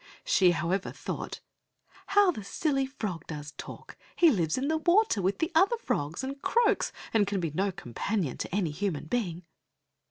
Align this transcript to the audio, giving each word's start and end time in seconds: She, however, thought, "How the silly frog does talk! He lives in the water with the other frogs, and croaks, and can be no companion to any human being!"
She, 0.25 0.49
however, 0.49 0.91
thought, 0.91 1.41
"How 2.07 2.31
the 2.31 2.43
silly 2.43 2.87
frog 2.87 3.27
does 3.27 3.51
talk! 3.51 3.95
He 4.15 4.31
lives 4.31 4.57
in 4.57 4.67
the 4.67 4.79
water 4.79 5.21
with 5.21 5.37
the 5.37 5.51
other 5.53 5.77
frogs, 5.77 6.23
and 6.23 6.41
croaks, 6.41 6.91
and 7.13 7.27
can 7.27 7.39
be 7.39 7.51
no 7.51 7.71
companion 7.71 8.39
to 8.39 8.55
any 8.55 8.71
human 8.71 9.05
being!" 9.05 9.43